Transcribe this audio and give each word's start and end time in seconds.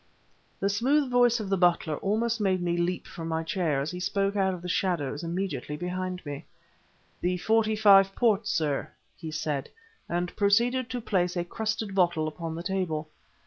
The 0.59 0.67
smooth 0.67 1.11
voice 1.11 1.39
of 1.39 1.47
the 1.47 1.57
butler 1.59 1.97
almost 1.97 2.41
made 2.41 2.59
me 2.59 2.75
leap 2.75 3.05
from 3.05 3.27
my 3.27 3.43
chair, 3.43 3.81
as 3.81 3.91
he 3.91 3.99
spoke 3.99 4.35
out 4.35 4.51
of 4.51 4.63
the 4.63 4.67
shadows 4.67 5.21
immediately 5.23 5.77
behind 5.77 6.25
me. 6.25 6.43
"The 7.21 7.37
'45 7.37 8.15
port, 8.15 8.47
sir," 8.47 8.89
he 9.15 9.29
said 9.29 9.69
and 10.09 10.35
proceeded 10.35 10.89
to 10.89 11.01
place 11.01 11.37
a 11.37 11.45
crusted 11.45 11.93
bottle 11.93 12.27
upon 12.27 12.55
the 12.55 12.63
table. 12.63 13.09